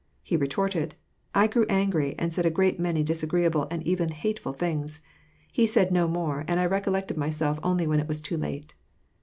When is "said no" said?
5.67-6.07